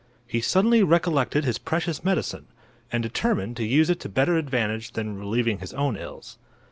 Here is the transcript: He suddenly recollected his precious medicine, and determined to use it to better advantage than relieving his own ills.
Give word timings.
He 0.25 0.41
suddenly 0.41 0.81
recollected 0.81 1.45
his 1.45 1.59
precious 1.59 2.03
medicine, 2.03 2.47
and 2.91 3.03
determined 3.03 3.55
to 3.57 3.63
use 3.67 3.87
it 3.91 3.99
to 3.99 4.09
better 4.09 4.35
advantage 4.35 4.93
than 4.93 5.15
relieving 5.19 5.59
his 5.59 5.75
own 5.75 5.95
ills. 5.95 6.39